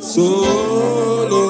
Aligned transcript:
solo, 0.00 1.42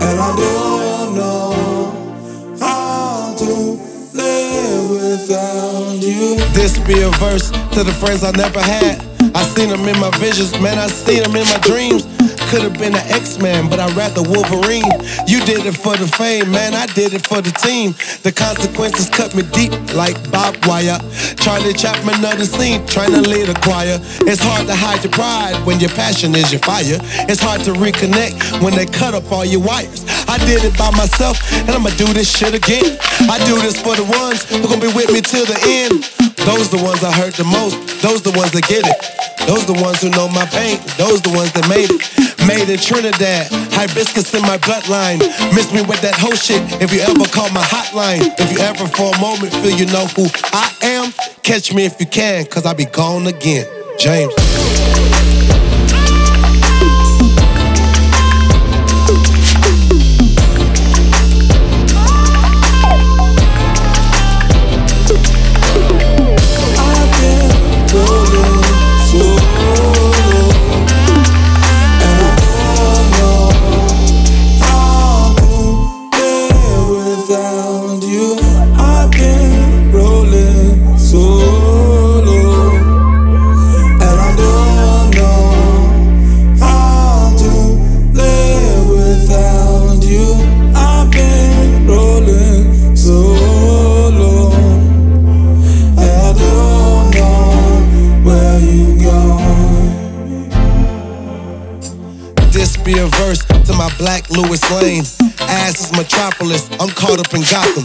and 0.00 0.18
I 0.18 0.36
don't 0.36 1.14
know 1.14 2.56
how 2.58 3.34
to 3.36 3.78
live 4.14 4.90
without 4.90 6.02
you. 6.02 6.36
This 6.54 6.78
be 6.86 7.02
a 7.02 7.10
verse 7.18 7.50
to 7.50 7.84
the 7.84 7.92
friends 7.92 8.24
I 8.24 8.30
never 8.32 8.60
had. 8.60 9.04
I 9.34 9.42
seen 9.42 9.68
them 9.68 9.86
in 9.86 9.98
my 10.00 10.10
visions, 10.18 10.52
man. 10.60 10.78
I 10.78 10.86
seen 10.86 11.22
them 11.22 11.36
in 11.36 11.44
my 11.44 11.58
dreams. 11.58 12.06
Could 12.48 12.62
have 12.62 12.78
been 12.78 12.94
an 12.94 13.06
X-Man, 13.10 13.68
but 13.68 13.80
I 13.80 13.92
rather 13.94 14.22
Wolverine. 14.22 14.86
You 15.26 15.42
did 15.44 15.66
it 15.66 15.76
for 15.76 15.96
the 15.96 16.06
fame, 16.06 16.52
man. 16.52 16.74
I 16.74 16.86
did 16.86 17.12
it 17.12 17.26
for 17.26 17.42
the 17.42 17.50
team. 17.50 17.90
The 18.22 18.30
consequences 18.30 19.10
cut 19.10 19.34
me 19.34 19.42
deep 19.50 19.72
like 19.94 20.14
barbed 20.30 20.64
wire. 20.64 20.98
Charlie 21.42 21.74
Chaplin 21.74 22.24
of 22.24 22.38
the 22.38 22.46
scene, 22.46 22.86
trying 22.86 23.10
to 23.10 23.20
lead 23.20 23.48
a 23.48 23.54
choir. 23.60 23.98
It's 24.30 24.40
hard 24.40 24.68
to 24.68 24.76
hide 24.76 25.02
your 25.02 25.12
pride 25.12 25.58
when 25.66 25.80
your 25.80 25.90
passion 25.90 26.34
is 26.36 26.52
your 26.52 26.62
fire. 26.62 26.98
It's 27.26 27.42
hard 27.42 27.62
to 27.64 27.72
reconnect 27.72 28.62
when 28.62 28.74
they 28.74 28.86
cut 28.86 29.14
up 29.14 29.30
all 29.32 29.44
your 29.44 29.62
wires. 29.62 30.06
I 30.28 30.38
did 30.46 30.62
it 30.62 30.78
by 30.78 30.90
myself, 30.92 31.42
and 31.52 31.70
I'ma 31.70 31.90
do 31.98 32.06
this 32.14 32.30
shit 32.30 32.54
again. 32.54 32.96
I 33.26 33.42
do 33.44 33.60
this 33.60 33.80
for 33.82 33.96
the 33.96 34.06
ones 34.06 34.44
who 34.46 34.62
gon' 34.62 34.78
be 34.78 34.92
with 34.94 35.10
me 35.12 35.20
till 35.20 35.46
the 35.46 35.58
end. 35.66 36.25
Those 36.46 36.70
the 36.70 36.78
ones 36.78 37.02
I 37.02 37.10
hurt 37.10 37.34
the 37.34 37.42
most. 37.42 37.74
Those 38.02 38.22
the 38.22 38.30
ones 38.30 38.52
that 38.52 38.62
get 38.68 38.86
it. 38.86 38.94
Those 39.50 39.66
the 39.66 39.74
ones 39.82 40.00
who 40.00 40.10
know 40.10 40.28
my 40.28 40.46
pain. 40.46 40.78
Those 40.96 41.20
the 41.20 41.34
ones 41.34 41.50
that 41.58 41.66
made 41.66 41.90
it. 41.90 41.98
Made 42.46 42.70
in 42.70 42.78
Trinidad. 42.78 43.50
Hibiscus 43.74 44.32
in 44.32 44.42
my 44.42 44.56
bloodline. 44.58 45.18
Miss 45.50 45.72
me 45.74 45.82
with 45.82 46.00
that 46.02 46.14
whole 46.14 46.38
shit. 46.38 46.62
If 46.80 46.94
you 46.94 47.00
ever 47.00 47.26
call 47.34 47.50
my 47.50 47.66
hotline. 47.66 48.22
If 48.38 48.52
you 48.52 48.58
ever 48.62 48.86
for 48.86 49.10
a 49.10 49.18
moment 49.18 49.52
feel 49.58 49.74
you 49.74 49.86
know 49.86 50.06
who 50.14 50.30
I 50.54 50.70
am. 50.82 51.12
Catch 51.42 51.74
me 51.74 51.84
if 51.84 51.98
you 51.98 52.06
can, 52.06 52.46
cause 52.46 52.64
I 52.64 52.74
be 52.74 52.86
gone 52.86 53.26
again. 53.26 53.66
James. 53.98 54.75
Be 102.86 103.00
a 103.00 103.06
verse 103.18 103.42
to 103.66 103.74
my 103.74 103.90
black 103.98 104.30
Lois 104.30 104.62
Lane. 104.70 105.02
Ass 105.42 105.82
is 105.82 105.90
metropolis, 105.90 106.70
I'm 106.78 106.88
caught 106.94 107.18
up 107.18 107.34
in 107.34 107.42
Gotham. 107.50 107.82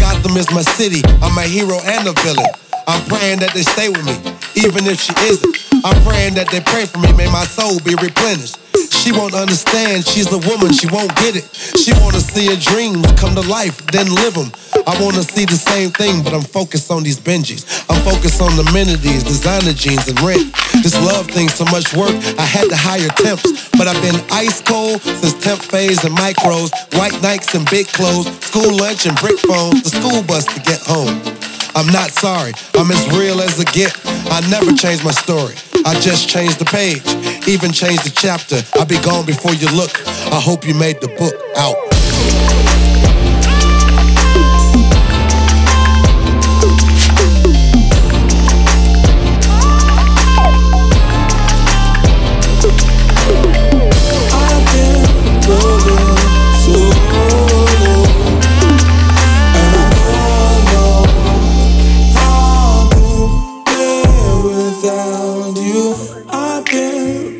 Gotham 0.00 0.34
is 0.40 0.50
my 0.50 0.62
city, 0.62 1.04
I'm 1.20 1.36
a 1.36 1.44
hero 1.44 1.76
and 1.84 2.08
a 2.08 2.16
villain. 2.24 2.48
I'm 2.88 3.04
praying 3.04 3.40
that 3.40 3.52
they 3.52 3.60
stay 3.60 3.90
with 3.90 4.00
me, 4.00 4.16
even 4.56 4.88
if 4.88 4.96
she 4.96 5.12
isn't. 5.28 5.84
I'm 5.84 6.00
praying 6.08 6.40
that 6.40 6.48
they 6.48 6.64
pray 6.64 6.86
for 6.86 7.04
me, 7.04 7.12
may 7.12 7.28
my 7.28 7.44
soul 7.44 7.84
be 7.84 7.92
replenished. 8.00 8.56
She 8.88 9.12
won't 9.12 9.34
understand, 9.34 10.08
she's 10.08 10.32
a 10.32 10.40
woman, 10.48 10.72
she 10.72 10.88
won't 10.88 11.12
get 11.16 11.36
it. 11.36 11.44
She 11.76 11.92
wanna 12.00 12.24
see 12.24 12.48
her 12.48 12.56
dreams 12.56 13.04
come 13.20 13.36
to 13.36 13.44
life, 13.44 13.84
then 13.92 14.08
live 14.08 14.40
them. 14.40 14.48
I 14.88 14.96
wanna 15.04 15.20
see 15.20 15.44
the 15.44 15.60
same 15.60 15.90
thing, 15.92 16.24
but 16.24 16.32
I'm 16.32 16.48
focused 16.48 16.90
on 16.90 17.02
these 17.02 17.20
Benjis. 17.20 17.84
I'm 17.92 18.00
focused 18.08 18.40
on 18.40 18.56
amenities, 18.56 19.20
designer 19.22 19.76
jeans, 19.76 20.08
and 20.08 20.18
rent. 20.24 20.48
This 20.82 20.96
love 21.04 21.26
thing's 21.26 21.54
so 21.54 21.64
much 21.66 21.92
work, 21.94 22.14
I 22.38 22.46
had 22.46 22.68
to 22.70 22.76
hire 22.76 23.08
temps. 23.08 23.68
But 23.76 23.86
I've 23.86 24.00
been 24.00 24.16
ice 24.32 24.62
cold 24.62 25.02
since 25.02 25.34
temp 25.44 25.60
phase 25.60 26.04
and 26.04 26.16
micros, 26.16 26.72
white 26.96 27.12
Nikes 27.20 27.54
and 27.54 27.68
big 27.68 27.86
clothes, 27.88 28.26
school 28.44 28.76
lunch 28.76 29.06
and 29.06 29.16
brick 29.20 29.38
phones, 29.40 29.82
the 29.82 29.90
school 29.90 30.22
bus 30.22 30.44
to 30.54 30.60
get 30.60 30.80
home. 30.80 31.20
I'm 31.76 31.86
not 31.92 32.10
sorry, 32.10 32.52
I'm 32.74 32.90
as 32.90 33.02
real 33.16 33.40
as 33.40 33.60
it 33.60 33.72
get. 33.72 33.92
I 34.32 34.40
never 34.48 34.72
change 34.72 35.04
my 35.04 35.12
story, 35.12 35.54
I 35.84 35.98
just 36.00 36.28
changed 36.28 36.58
the 36.58 36.64
page, 36.64 37.04
even 37.46 37.72
changed 37.72 38.04
the 38.04 38.12
chapter. 38.14 38.62
I'll 38.74 38.86
be 38.86 39.00
gone 39.00 39.26
before 39.26 39.52
you 39.54 39.68
look. 39.76 40.00
I 40.32 40.40
hope 40.40 40.66
you 40.66 40.74
made 40.74 41.00
the 41.00 41.08
book 41.08 41.34
out. 41.56 41.89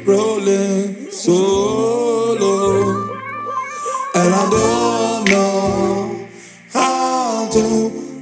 Rolling 0.07 1.11
solo, 1.11 2.53
and 4.15 4.35
I 4.35 4.45
don't 4.57 5.23
know 5.31 6.29
how 6.73 7.49
to 7.51 7.65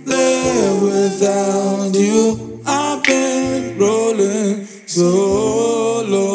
live 0.07 0.83
without 0.83 1.95
you. 1.95 2.63
I've 2.67 3.03
been 3.03 3.79
rolling 3.79 4.67
solo. 4.87 6.29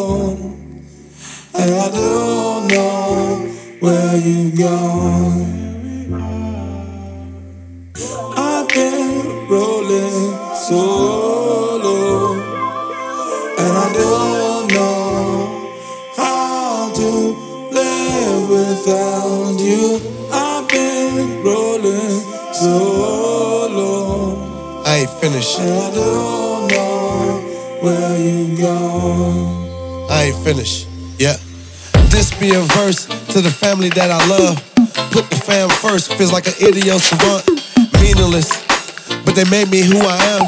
And 1.55 1.71
I 1.75 1.89
don't 1.91 2.67
know 2.67 3.47
where 3.79 4.17
you 4.17 4.51
gone. 4.51 5.53
I've 8.35 8.67
been 8.67 9.47
rolling 9.47 10.37
solo, 10.55 12.33
and 13.61 13.73
I 13.85 13.93
don't 13.93 14.42
I 24.93 24.97
ain't 24.97 25.09
finished. 25.09 25.57
and 25.57 25.73
I 25.73 25.89
don't 25.95 26.67
know 26.67 27.41
where 27.81 28.15
you 28.15 28.55
gone. 28.61 30.07
I 30.11 30.25
ain't 30.25 30.45
finished. 30.45 30.87
Yeah. 31.17 31.35
This 32.13 32.29
be 32.39 32.53
a 32.53 32.61
verse 32.77 33.07
to 33.33 33.41
the 33.41 33.49
family 33.49 33.89
that 33.89 34.11
I 34.11 34.21
love. 34.29 34.61
Put 35.09 35.31
the 35.31 35.35
fam 35.35 35.69
first, 35.69 36.13
feels 36.13 36.31
like 36.31 36.45
an 36.45 36.53
idiot 36.61 37.01
savant. 37.01 37.41
Meaningless, 38.05 38.53
but 39.25 39.33
they 39.33 39.49
made 39.49 39.71
me 39.71 39.81
who 39.81 39.97
I 39.97 40.17
am. 40.37 40.45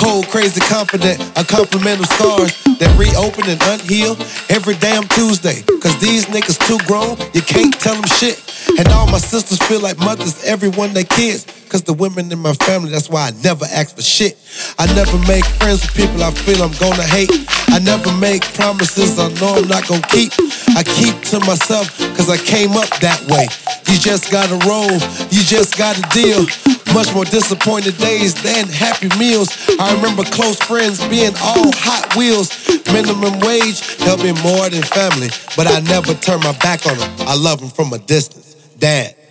Cold, 0.00 0.28
crazy, 0.28 0.62
confident, 0.62 1.20
a 1.36 1.44
compliment 1.44 2.00
of 2.00 2.06
scars 2.06 2.56
that 2.80 2.88
reopen 2.96 3.44
and 3.52 3.60
unheal 3.68 4.16
every 4.48 4.76
damn 4.76 5.04
Tuesday. 5.08 5.60
Cause 5.84 6.00
these 6.00 6.24
niggas 6.32 6.56
too 6.64 6.80
grown, 6.88 7.20
you 7.34 7.42
can't 7.42 7.78
tell 7.78 7.94
them 7.94 8.08
shit. 8.16 8.40
And 8.78 8.88
all 8.88 9.06
my 9.06 9.18
sisters 9.18 9.58
feel 9.68 9.80
like 9.80 9.98
mothers, 9.98 10.42
everyone 10.44 10.94
they 10.94 11.04
kids. 11.04 11.44
Cause 11.74 11.82
the 11.82 11.92
women 11.92 12.30
in 12.30 12.38
my 12.38 12.52
family, 12.70 12.90
that's 12.90 13.10
why 13.10 13.26
I 13.26 13.30
never 13.42 13.64
ask 13.66 13.96
for 13.96 14.00
shit. 14.00 14.38
I 14.78 14.86
never 14.94 15.18
make 15.26 15.42
friends 15.58 15.82
with 15.82 15.90
people 15.98 16.22
I 16.22 16.30
feel 16.30 16.62
I'm 16.62 16.70
gonna 16.78 17.02
hate. 17.02 17.34
I 17.74 17.82
never 17.82 18.14
make 18.22 18.46
promises 18.54 19.18
I 19.18 19.26
know 19.42 19.58
I'm 19.58 19.66
not 19.66 19.82
gonna 19.90 20.06
keep. 20.06 20.30
I 20.78 20.86
keep 20.86 21.18
to 21.34 21.42
myself 21.42 21.90
cause 22.14 22.30
I 22.30 22.38
came 22.38 22.78
up 22.78 22.86
that 23.02 23.18
way. 23.26 23.50
You 23.90 23.98
just 23.98 24.30
gotta 24.30 24.54
roll, 24.62 24.86
you 25.34 25.42
just 25.42 25.74
gotta 25.74 25.98
deal. 26.14 26.46
Much 26.94 27.10
more 27.10 27.26
disappointed 27.26 27.98
days 27.98 28.38
than 28.38 28.70
happy 28.70 29.10
meals. 29.18 29.50
I 29.74 29.98
remember 29.98 30.22
close 30.30 30.62
friends 30.62 31.02
being 31.10 31.34
all 31.42 31.74
hot 31.74 32.14
wheels. 32.14 32.54
Minimum 32.94 33.42
wage 33.42 33.82
helping 34.06 34.38
more 34.46 34.70
than 34.70 34.86
family, 34.94 35.26
but 35.58 35.66
I 35.66 35.82
never 35.90 36.14
turn 36.14 36.38
my 36.46 36.54
back 36.62 36.86
on 36.86 36.94
them. 36.94 37.10
I 37.26 37.34
love 37.34 37.58
them 37.58 37.70
from 37.74 37.92
a 37.92 37.98
distance. 37.98 38.54
Dad. 38.78 39.23